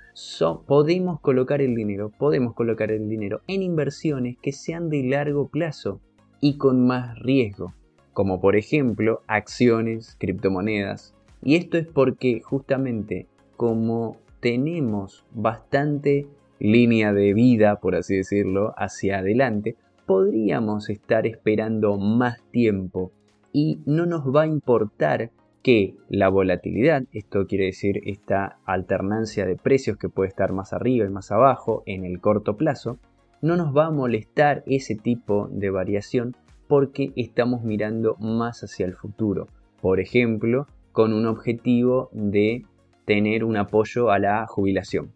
podemos 0.65 1.19
colocar 1.19 1.61
el 1.61 1.75
dinero, 1.75 2.09
podemos 2.09 2.53
colocar 2.53 2.89
el 2.89 3.09
dinero 3.09 3.41
en 3.47 3.61
inversiones 3.61 4.37
que 4.41 4.53
sean 4.53 4.87
de 4.87 5.03
largo 5.03 5.49
plazo 5.49 5.99
y 6.39 6.55
con 6.55 6.87
más 6.87 7.19
riesgo, 7.19 7.73
como 8.13 8.39
por 8.39 8.55
ejemplo 8.55 9.23
acciones, 9.27 10.15
criptomonedas. 10.21 11.13
Y 11.43 11.57
esto 11.57 11.77
es 11.77 11.85
porque 11.85 12.39
justamente 12.39 13.27
como 13.57 14.23
tenemos 14.45 15.25
bastante 15.31 16.27
línea 16.59 17.13
de 17.13 17.33
vida, 17.33 17.77
por 17.77 17.95
así 17.95 18.17
decirlo, 18.17 18.75
hacia 18.77 19.17
adelante, 19.17 19.75
podríamos 20.05 20.91
estar 20.91 21.25
esperando 21.25 21.97
más 21.97 22.43
tiempo 22.51 23.11
y 23.51 23.79
no 23.87 24.05
nos 24.05 24.23
va 24.27 24.43
a 24.43 24.47
importar 24.47 25.31
que 25.63 25.95
la 26.09 26.29
volatilidad, 26.29 27.05
esto 27.11 27.47
quiere 27.47 27.65
decir 27.65 28.01
esta 28.05 28.59
alternancia 28.65 29.47
de 29.47 29.55
precios 29.55 29.97
que 29.97 30.09
puede 30.09 30.29
estar 30.29 30.53
más 30.53 30.73
arriba 30.73 31.07
y 31.07 31.09
más 31.09 31.31
abajo 31.31 31.81
en 31.87 32.05
el 32.05 32.21
corto 32.21 32.55
plazo, 32.55 32.99
no 33.41 33.57
nos 33.57 33.75
va 33.75 33.87
a 33.87 33.91
molestar 33.91 34.61
ese 34.67 34.93
tipo 34.93 35.49
de 35.49 35.71
variación 35.71 36.35
porque 36.67 37.13
estamos 37.15 37.63
mirando 37.63 38.15
más 38.19 38.63
hacia 38.63 38.85
el 38.85 38.93
futuro. 38.93 39.47
Por 39.81 39.99
ejemplo, 39.99 40.67
con 40.91 41.13
un 41.13 41.25
objetivo 41.25 42.09
de 42.13 42.63
tener 43.05 43.43
un 43.43 43.57
apoyo 43.57 44.11
a 44.11 44.19
la 44.19 44.45
jubilación. 44.47 45.13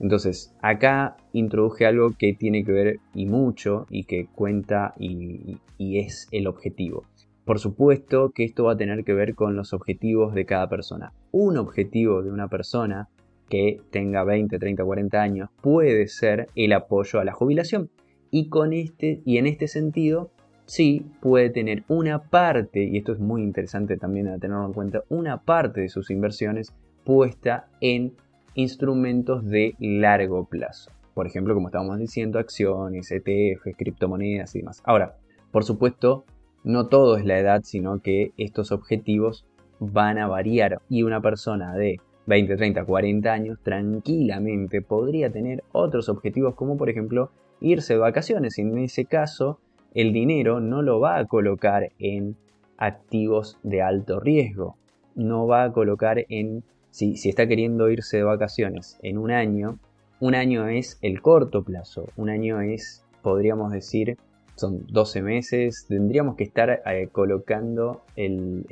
Entonces, 0.00 0.54
acá 0.62 1.18
introduje 1.32 1.84
algo 1.84 2.12
que 2.18 2.32
tiene 2.32 2.64
que 2.64 2.72
ver 2.72 3.00
y 3.14 3.26
mucho 3.26 3.86
y 3.90 4.04
que 4.04 4.26
cuenta 4.26 4.94
y, 4.98 5.58
es 5.78 6.28
el 6.30 6.46
objetivo. 6.46 7.04
Por 7.44 7.58
supuesto 7.58 8.30
que 8.30 8.44
esto 8.44 8.64
va 8.64 8.72
a 8.72 8.76
tener 8.76 9.04
que 9.04 9.12
ver 9.12 9.34
con 9.34 9.56
los 9.56 9.72
objetivos 9.74 10.34
de 10.34 10.46
cada 10.46 10.68
persona. 10.68 11.12
Un 11.32 11.58
objetivo 11.58 12.22
de 12.22 12.30
una 12.30 12.48
persona 12.48 13.08
que 13.48 13.80
tenga 13.90 14.24
20, 14.24 14.58
30, 14.58 14.84
40 14.84 15.20
años 15.20 15.50
puede 15.60 16.06
ser 16.08 16.48
el 16.54 16.72
apoyo 16.72 17.20
a 17.20 17.24
la 17.24 17.32
jubilación. 17.32 17.90
Y, 18.30 18.48
con 18.48 18.72
este, 18.72 19.20
y 19.26 19.38
en 19.38 19.46
este 19.46 19.68
sentido, 19.68 20.30
sí 20.70 21.04
puede 21.20 21.50
tener 21.50 21.82
una 21.88 22.22
parte, 22.22 22.84
y 22.84 22.98
esto 22.98 23.12
es 23.12 23.18
muy 23.18 23.42
interesante 23.42 23.96
también 23.96 24.28
a 24.28 24.38
tenerlo 24.38 24.66
en 24.66 24.72
cuenta, 24.72 25.02
una 25.08 25.42
parte 25.42 25.80
de 25.80 25.88
sus 25.88 26.10
inversiones 26.12 26.72
puesta 27.04 27.66
en 27.80 28.12
instrumentos 28.54 29.44
de 29.44 29.74
largo 29.80 30.44
plazo. 30.44 30.92
Por 31.12 31.26
ejemplo, 31.26 31.54
como 31.54 31.68
estábamos 31.68 31.98
diciendo, 31.98 32.38
acciones, 32.38 33.10
ETFs, 33.10 33.76
criptomonedas 33.76 34.54
y 34.54 34.60
demás. 34.60 34.80
Ahora, 34.84 35.16
por 35.50 35.64
supuesto, 35.64 36.24
no 36.62 36.86
todo 36.86 37.16
es 37.16 37.24
la 37.24 37.40
edad, 37.40 37.62
sino 37.64 38.00
que 38.00 38.32
estos 38.36 38.70
objetivos 38.70 39.44
van 39.80 40.18
a 40.18 40.28
variar 40.28 40.80
y 40.88 41.02
una 41.02 41.20
persona 41.20 41.74
de 41.74 41.98
20, 42.26 42.56
30, 42.56 42.84
40 42.84 43.32
años 43.32 43.58
tranquilamente 43.64 44.82
podría 44.82 45.32
tener 45.32 45.64
otros 45.72 46.08
objetivos 46.08 46.54
como 46.54 46.76
por 46.76 46.90
ejemplo 46.90 47.32
irse 47.60 47.94
de 47.94 47.98
vacaciones. 47.98 48.56
Y 48.58 48.62
en 48.62 48.78
ese 48.78 49.04
caso, 49.04 49.58
el 49.94 50.12
dinero 50.12 50.60
no 50.60 50.82
lo 50.82 51.00
va 51.00 51.18
a 51.18 51.26
colocar 51.26 51.90
en 51.98 52.36
activos 52.76 53.58
de 53.62 53.82
alto 53.82 54.20
riesgo, 54.20 54.76
no 55.14 55.46
va 55.46 55.64
a 55.64 55.72
colocar 55.72 56.24
en 56.28 56.62
si, 56.90 57.14
está 57.28 57.46
queriendo 57.46 57.88
irse 57.90 58.18
de 58.18 58.24
vacaciones 58.24 58.98
en 59.02 59.18
un 59.18 59.30
año, 59.30 59.78
un 60.20 60.34
año 60.34 60.68
es 60.68 60.98
el 61.02 61.22
corto 61.22 61.62
plazo, 61.62 62.08
un 62.16 62.30
año 62.30 62.60
es, 62.60 63.04
podríamos 63.22 63.72
decir, 63.72 64.18
son 64.56 64.84
12 64.88 65.22
meses, 65.22 65.86
tendríamos 65.88 66.36
que 66.36 66.44
estar 66.44 66.82
eh, 66.84 67.08
colocando 67.10 68.02
el, 68.16 68.66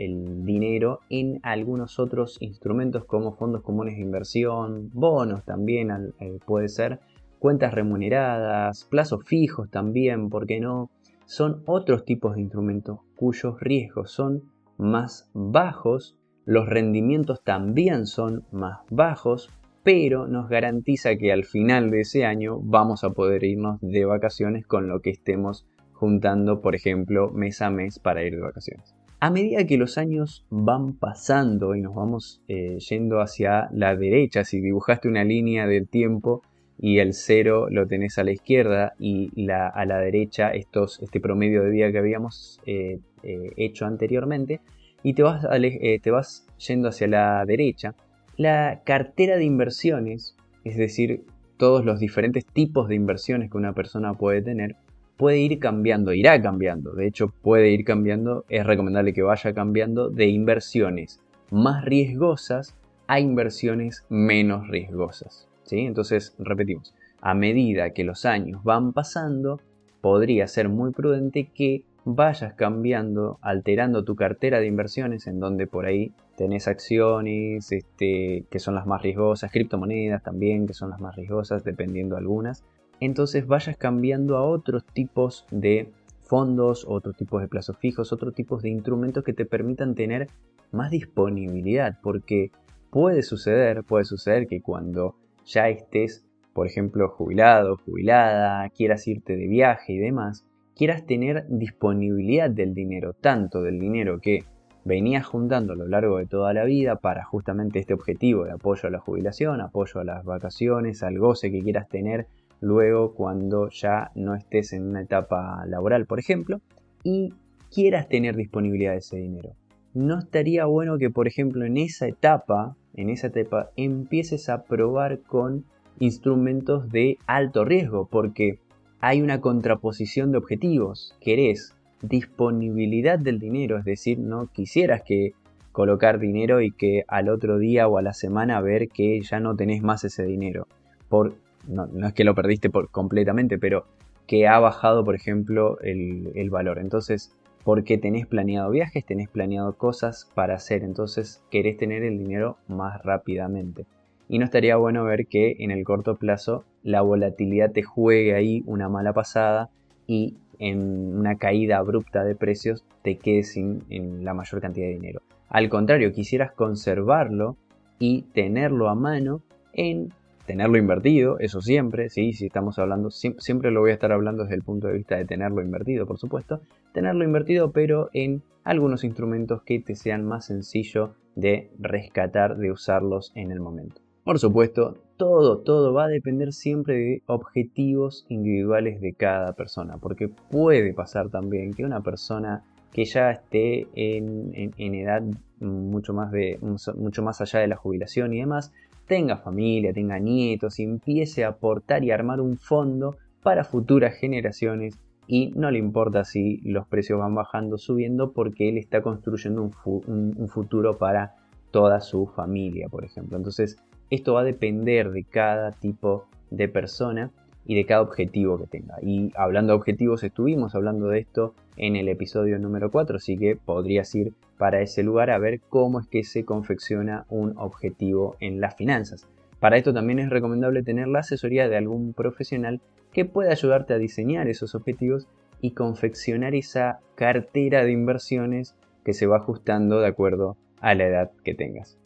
dinero 0.44 1.00
en 1.08 1.40
algunos 1.42 1.98
otros 1.98 2.36
instrumentos 2.40 3.06
como 3.06 3.32
fondos 3.32 3.62
comunes 3.62 3.96
de 3.96 4.02
inversión, 4.02 4.90
bonos 4.92 5.44
también 5.44 6.12
eh, 6.20 6.38
puede 6.44 6.68
ser, 6.68 7.00
cuentas 7.38 7.72
remuneradas, 7.72 8.84
plazos 8.84 9.24
fijos 9.24 9.70
también, 9.70 10.28
¿por 10.28 10.46
qué 10.46 10.60
no? 10.60 10.90
Son 11.28 11.62
otros 11.66 12.04
tipos 12.04 12.34
de 12.34 12.40
instrumentos 12.40 12.98
cuyos 13.14 13.60
riesgos 13.60 14.10
son 14.10 14.50
más 14.76 15.30
bajos 15.32 16.18
los 16.48 16.66
rendimientos 16.66 17.44
también 17.44 18.06
son 18.06 18.46
más 18.52 18.78
bajos, 18.88 19.50
pero 19.82 20.26
nos 20.26 20.48
garantiza 20.48 21.16
que 21.16 21.30
al 21.30 21.44
final 21.44 21.90
de 21.90 22.00
ese 22.00 22.24
año 22.24 22.58
vamos 22.58 23.04
a 23.04 23.10
poder 23.10 23.44
irnos 23.44 23.78
de 23.82 24.06
vacaciones 24.06 24.66
con 24.66 24.88
lo 24.88 25.02
que 25.02 25.10
estemos 25.10 25.66
juntando, 25.92 26.62
por 26.62 26.74
ejemplo, 26.74 27.30
mes 27.30 27.60
a 27.60 27.68
mes 27.68 27.98
para 27.98 28.24
ir 28.24 28.36
de 28.36 28.40
vacaciones. 28.40 28.96
A 29.20 29.30
medida 29.30 29.66
que 29.66 29.76
los 29.76 29.98
años 29.98 30.46
van 30.48 30.94
pasando 30.94 31.74
y 31.74 31.82
nos 31.82 31.94
vamos 31.94 32.40
eh, 32.48 32.78
yendo 32.78 33.20
hacia 33.20 33.68
la 33.70 33.94
derecha, 33.94 34.42
si 34.44 34.62
dibujaste 34.62 35.06
una 35.06 35.24
línea 35.24 35.66
del 35.66 35.86
tiempo 35.86 36.40
y 36.78 37.00
el 37.00 37.12
cero 37.12 37.66
lo 37.70 37.86
tenés 37.86 38.18
a 38.18 38.24
la 38.24 38.30
izquierda 38.30 38.94
y 38.98 39.30
a 39.50 39.84
la 39.84 39.98
derecha 39.98 40.50
estos, 40.50 41.02
este 41.02 41.20
promedio 41.20 41.64
de 41.64 41.70
vida 41.70 41.90
que 41.90 41.98
habíamos 41.98 42.60
eh, 42.66 43.00
eh, 43.22 43.52
hecho 43.56 43.86
anteriormente, 43.86 44.60
y 45.02 45.14
te 45.14 45.22
vas, 45.22 45.46
eh, 45.52 46.00
te 46.00 46.10
vas 46.10 46.46
yendo 46.66 46.88
hacia 46.88 47.08
la 47.08 47.44
derecha, 47.46 47.94
la 48.36 48.82
cartera 48.84 49.36
de 49.36 49.44
inversiones, 49.44 50.36
es 50.64 50.76
decir, 50.76 51.24
todos 51.56 51.84
los 51.84 51.98
diferentes 51.98 52.46
tipos 52.46 52.88
de 52.88 52.94
inversiones 52.94 53.50
que 53.50 53.56
una 53.56 53.72
persona 53.72 54.14
puede 54.14 54.42
tener, 54.42 54.76
puede 55.16 55.38
ir 55.38 55.58
cambiando, 55.58 56.12
irá 56.12 56.40
cambiando, 56.40 56.92
de 56.92 57.08
hecho 57.08 57.32
puede 57.42 57.70
ir 57.70 57.84
cambiando, 57.84 58.44
es 58.48 58.64
recomendable 58.64 59.12
que 59.12 59.22
vaya 59.22 59.52
cambiando 59.52 60.10
de 60.10 60.26
inversiones 60.26 61.20
más 61.50 61.84
riesgosas 61.84 62.76
a 63.08 63.18
inversiones 63.18 64.04
menos 64.08 64.68
riesgosas. 64.68 65.47
Entonces, 65.76 66.34
repetimos, 66.38 66.94
a 67.20 67.34
medida 67.34 67.90
que 67.90 68.04
los 68.04 68.24
años 68.24 68.62
van 68.64 68.92
pasando, 68.92 69.60
podría 70.00 70.46
ser 70.46 70.68
muy 70.68 70.92
prudente 70.92 71.50
que 71.54 71.84
vayas 72.04 72.54
cambiando, 72.54 73.38
alterando 73.42 74.04
tu 74.04 74.16
cartera 74.16 74.60
de 74.60 74.66
inversiones 74.66 75.26
en 75.26 75.40
donde 75.40 75.66
por 75.66 75.86
ahí 75.86 76.12
tenés 76.36 76.68
acciones 76.68 77.70
este, 77.72 78.44
que 78.50 78.58
son 78.58 78.74
las 78.74 78.86
más 78.86 79.02
riesgosas, 79.02 79.50
criptomonedas 79.50 80.22
también 80.22 80.66
que 80.66 80.74
son 80.74 80.90
las 80.90 81.00
más 81.00 81.16
riesgosas 81.16 81.64
dependiendo 81.64 82.16
algunas. 82.16 82.64
Entonces 83.00 83.46
vayas 83.46 83.76
cambiando 83.76 84.36
a 84.36 84.42
otros 84.42 84.84
tipos 84.86 85.44
de 85.50 85.92
fondos, 86.22 86.84
otros 86.88 87.16
tipos 87.16 87.40
de 87.42 87.48
plazos 87.48 87.76
fijos, 87.78 88.12
otros 88.12 88.34
tipos 88.34 88.62
de 88.62 88.70
instrumentos 88.70 89.24
que 89.24 89.32
te 89.32 89.44
permitan 89.44 89.94
tener 89.94 90.28
más 90.72 90.90
disponibilidad, 90.90 91.98
porque 92.02 92.50
puede 92.90 93.22
suceder, 93.22 93.84
puede 93.84 94.04
suceder 94.04 94.46
que 94.46 94.60
cuando 94.60 95.16
ya 95.48 95.68
estés 95.68 96.28
por 96.58 96.66
ejemplo, 96.66 97.08
jubilado, 97.08 97.76
jubilada, 97.76 98.68
quieras 98.70 99.06
irte 99.06 99.36
de 99.36 99.46
viaje 99.46 99.92
y 99.92 99.98
demás, 99.98 100.44
quieras 100.74 101.06
tener 101.06 101.46
disponibilidad 101.48 102.50
del 102.50 102.74
dinero, 102.74 103.12
tanto 103.12 103.62
del 103.62 103.78
dinero 103.78 104.18
que 104.20 104.42
venías 104.84 105.24
juntando 105.24 105.74
a 105.74 105.76
lo 105.76 105.86
largo 105.86 106.18
de 106.18 106.26
toda 106.26 106.52
la 106.52 106.64
vida 106.64 106.96
para 106.96 107.24
justamente 107.24 107.78
este 107.78 107.94
objetivo 107.94 108.44
de 108.44 108.50
apoyo 108.50 108.88
a 108.88 108.90
la 108.90 108.98
jubilación, 108.98 109.60
apoyo 109.60 110.00
a 110.00 110.04
las 110.04 110.24
vacaciones, 110.24 111.04
al 111.04 111.20
goce 111.20 111.52
que 111.52 111.62
quieras 111.62 111.88
tener 111.88 112.26
luego 112.60 113.14
cuando 113.14 113.68
ya 113.68 114.10
no 114.16 114.34
estés 114.34 114.72
en 114.72 114.82
una 114.82 115.02
etapa 115.02 115.64
laboral, 115.64 116.06
por 116.06 116.18
ejemplo, 116.18 116.60
y 117.04 117.32
quieras 117.72 118.08
tener 118.08 118.34
disponibilidad 118.34 118.94
de 118.94 118.98
ese 118.98 119.18
dinero. 119.18 119.50
No 119.94 120.18
estaría 120.18 120.66
bueno 120.66 120.98
que, 120.98 121.10
por 121.10 121.26
ejemplo, 121.26 121.64
en 121.64 121.76
esa 121.76 122.06
etapa, 122.06 122.76
en 122.94 123.10
esa 123.10 123.28
etapa, 123.28 123.70
empieces 123.76 124.48
a 124.48 124.64
probar 124.64 125.20
con 125.20 125.64
instrumentos 125.98 126.90
de 126.90 127.18
alto 127.26 127.64
riesgo, 127.64 128.06
porque 128.06 128.58
hay 129.00 129.22
una 129.22 129.40
contraposición 129.40 130.32
de 130.32 130.38
objetivos. 130.38 131.16
Querés 131.20 131.74
disponibilidad 132.02 133.18
del 133.18 133.38
dinero, 133.38 133.78
es 133.78 133.84
decir, 133.84 134.18
no 134.18 134.46
quisieras 134.52 135.02
que 135.02 135.32
colocar 135.72 136.18
dinero 136.18 136.60
y 136.60 136.70
que 136.72 137.04
al 137.08 137.28
otro 137.28 137.58
día 137.58 137.88
o 137.88 137.98
a 137.98 138.02
la 138.02 138.12
semana 138.12 138.60
ver 138.60 138.88
que 138.88 139.20
ya 139.22 139.40
no 139.40 139.56
tenés 139.56 139.82
más 139.82 140.04
ese 140.04 140.24
dinero. 140.24 140.66
Por, 141.08 141.36
no, 141.66 141.88
es 142.06 142.12
que 142.14 142.24
lo 142.24 142.34
perdiste 142.34 142.70
por, 142.70 142.90
completamente, 142.90 143.58
pero 143.58 143.86
que 144.26 144.46
ha 144.46 144.58
bajado, 144.58 145.04
por 145.04 145.14
ejemplo, 145.14 145.78
el, 145.80 146.32
el 146.34 146.50
valor. 146.50 146.78
Entonces, 146.78 147.32
porque 147.68 147.98
tenés 147.98 148.26
planeado 148.26 148.70
viajes, 148.70 149.04
tenés 149.04 149.28
planeado 149.28 149.74
cosas 149.74 150.26
para 150.34 150.54
hacer, 150.54 150.82
entonces 150.82 151.42
querés 151.50 151.76
tener 151.76 152.02
el 152.02 152.16
dinero 152.16 152.56
más 152.66 153.02
rápidamente 153.02 153.84
y 154.26 154.38
no 154.38 154.46
estaría 154.46 154.76
bueno 154.76 155.04
ver 155.04 155.26
que 155.26 155.54
en 155.58 155.70
el 155.70 155.84
corto 155.84 156.16
plazo 156.16 156.64
la 156.82 157.02
volatilidad 157.02 157.72
te 157.72 157.82
juegue 157.82 158.34
ahí 158.34 158.62
una 158.64 158.88
mala 158.88 159.12
pasada 159.12 159.68
y 160.06 160.38
en 160.58 161.14
una 161.14 161.36
caída 161.36 161.76
abrupta 161.76 162.24
de 162.24 162.34
precios 162.34 162.86
te 163.02 163.18
quedes 163.18 163.52
sin 163.52 163.84
la 164.24 164.32
mayor 164.32 164.62
cantidad 164.62 164.86
de 164.86 164.94
dinero. 164.94 165.20
Al 165.50 165.68
contrario, 165.68 166.10
quisieras 166.14 166.52
conservarlo 166.52 167.58
y 167.98 168.22
tenerlo 168.32 168.88
a 168.88 168.94
mano 168.94 169.42
en 169.74 170.10
tenerlo 170.46 170.78
invertido, 170.78 171.38
eso 171.38 171.60
siempre, 171.60 172.08
¿sí? 172.08 172.32
si 172.32 172.46
estamos 172.46 172.78
hablando, 172.78 173.10
siempre 173.10 173.70
lo 173.70 173.80
voy 173.80 173.90
a 173.90 173.94
estar 173.94 174.10
hablando 174.10 174.44
desde 174.44 174.56
el 174.56 174.62
punto 174.62 174.86
de 174.86 174.94
vista 174.94 175.16
de 175.16 175.26
tenerlo 175.26 175.60
invertido, 175.60 176.06
por 176.06 176.16
supuesto, 176.16 176.62
tenerlo 176.98 177.22
invertido 177.22 177.70
pero 177.70 178.10
en 178.12 178.42
algunos 178.64 179.04
instrumentos 179.04 179.62
que 179.62 179.78
te 179.78 179.94
sean 179.94 180.24
más 180.24 180.46
sencillo 180.46 181.14
de 181.36 181.70
rescatar, 181.78 182.56
de 182.56 182.72
usarlos 182.72 183.30
en 183.36 183.52
el 183.52 183.60
momento. 183.60 184.00
Por 184.24 184.40
supuesto, 184.40 184.98
todo, 185.16 185.58
todo 185.58 185.94
va 185.94 186.06
a 186.06 186.08
depender 186.08 186.52
siempre 186.52 186.96
de 186.96 187.22
objetivos 187.26 188.26
individuales 188.28 189.00
de 189.00 189.14
cada 189.14 189.52
persona, 189.52 189.98
porque 189.98 190.28
puede 190.28 190.92
pasar 190.92 191.30
también 191.30 191.72
que 191.72 191.84
una 191.84 192.02
persona 192.02 192.64
que 192.92 193.04
ya 193.04 193.30
esté 193.30 193.86
en, 193.94 194.52
edad 194.76 195.22
mucho 195.60 196.12
más, 196.12 196.32
de, 196.32 196.58
mucho 196.96 197.22
más 197.22 197.40
allá 197.40 197.60
de 197.60 197.68
la 197.68 197.76
jubilación 197.76 198.34
y 198.34 198.40
demás, 198.40 198.72
tenga 199.06 199.36
familia, 199.36 199.92
tenga 199.92 200.18
nietos 200.18 200.80
y 200.80 200.82
empiece 200.82 201.44
a 201.44 201.50
aportar 201.50 202.02
y 202.02 202.10
armar 202.10 202.40
un 202.40 202.56
fondo 202.58 203.16
para 203.44 203.62
futuras 203.62 204.16
generaciones 204.16 204.98
y 205.28 205.52
no 205.54 205.70
le 205.70 205.78
importa 205.78 206.24
si 206.24 206.56
los 206.62 206.88
precios 206.88 207.20
van 207.20 207.34
bajando, 207.34 207.76
subiendo, 207.76 208.32
porque 208.32 208.70
él 208.70 208.78
está 208.78 209.02
construyendo 209.02 209.62
un, 209.62 210.34
un 210.36 210.48
futuro 210.48 210.96
para 210.96 211.36
toda 211.70 212.00
su 212.00 212.26
familia, 212.26 212.88
por 212.88 213.04
ejemplo. 213.04 213.36
Entonces, 213.36 213.76
esto 214.08 214.32
va 214.32 214.40
a 214.40 214.44
depender 214.44 215.10
de 215.10 215.24
cada 215.24 215.72
tipo 215.72 216.24
de 216.50 216.68
persona 216.68 217.30
y 217.66 217.74
de 217.74 217.84
cada 217.84 218.00
objetivo 218.00 218.58
que 218.58 218.66
tenga. 218.66 218.96
Y 219.02 219.30
hablando 219.36 219.74
de 219.74 219.76
objetivos, 219.76 220.24
estuvimos 220.24 220.74
hablando 220.74 221.08
de 221.08 221.18
esto 221.18 221.54
en 221.76 221.96
el 221.96 222.08
episodio 222.08 222.58
número 222.58 222.90
4, 222.90 223.16
así 223.16 223.36
que 223.36 223.54
podrías 223.54 224.14
ir 224.14 224.32
para 224.56 224.80
ese 224.80 225.02
lugar 225.02 225.28
a 225.28 225.38
ver 225.38 225.60
cómo 225.68 226.00
es 226.00 226.06
que 226.06 226.24
se 226.24 226.46
confecciona 226.46 227.26
un 227.28 227.52
objetivo 227.58 228.36
en 228.40 228.62
las 228.62 228.76
finanzas. 228.76 229.28
Para 229.60 229.76
esto 229.76 229.92
también 229.92 230.20
es 230.20 230.30
recomendable 230.30 230.82
tener 230.82 231.08
la 231.08 231.18
asesoría 231.18 231.68
de 231.68 231.76
algún 231.76 232.14
profesional 232.14 232.80
que 233.18 233.24
pueda 233.24 233.50
ayudarte 233.50 233.94
a 233.94 233.98
diseñar 233.98 234.46
esos 234.46 234.76
objetivos 234.76 235.26
y 235.60 235.72
confeccionar 235.72 236.54
esa 236.54 237.00
cartera 237.16 237.82
de 237.82 237.90
inversiones 237.90 238.76
que 239.04 239.12
se 239.12 239.26
va 239.26 239.38
ajustando 239.38 239.98
de 239.98 240.06
acuerdo 240.06 240.56
a 240.80 240.94
la 240.94 241.06
edad 241.06 241.32
que 241.42 241.52
tengas. 241.52 241.98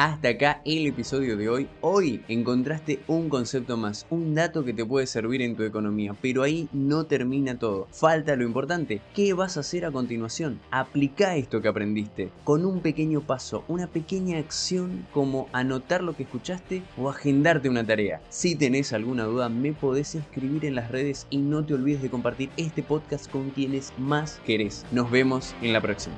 Hasta 0.00 0.30
acá 0.30 0.62
el 0.64 0.86
episodio 0.86 1.36
de 1.36 1.50
hoy. 1.50 1.68
Hoy 1.82 2.22
encontraste 2.26 3.00
un 3.06 3.28
concepto 3.28 3.76
más, 3.76 4.06
un 4.08 4.34
dato 4.34 4.64
que 4.64 4.72
te 4.72 4.86
puede 4.86 5.06
servir 5.06 5.42
en 5.42 5.56
tu 5.56 5.62
economía, 5.62 6.16
pero 6.22 6.42
ahí 6.42 6.70
no 6.72 7.04
termina 7.04 7.58
todo. 7.58 7.86
Falta 7.92 8.34
lo 8.34 8.46
importante. 8.46 9.02
¿Qué 9.14 9.34
vas 9.34 9.58
a 9.58 9.60
hacer 9.60 9.84
a 9.84 9.90
continuación? 9.90 10.58
Aplica 10.70 11.36
esto 11.36 11.60
que 11.60 11.68
aprendiste 11.68 12.30
con 12.44 12.64
un 12.64 12.80
pequeño 12.80 13.20
paso, 13.20 13.62
una 13.68 13.88
pequeña 13.88 14.38
acción 14.38 15.06
como 15.12 15.50
anotar 15.52 16.02
lo 16.02 16.16
que 16.16 16.22
escuchaste 16.22 16.82
o 16.96 17.10
agendarte 17.10 17.68
una 17.68 17.84
tarea. 17.86 18.22
Si 18.30 18.56
tenés 18.56 18.94
alguna 18.94 19.24
duda, 19.24 19.50
me 19.50 19.74
podés 19.74 20.14
escribir 20.14 20.64
en 20.64 20.76
las 20.76 20.90
redes 20.90 21.26
y 21.28 21.36
no 21.36 21.66
te 21.66 21.74
olvides 21.74 22.00
de 22.00 22.08
compartir 22.08 22.48
este 22.56 22.82
podcast 22.82 23.30
con 23.30 23.50
quienes 23.50 23.92
más 23.98 24.40
querés. 24.46 24.86
Nos 24.92 25.10
vemos 25.10 25.54
en 25.60 25.74
la 25.74 25.82
próxima. 25.82 26.16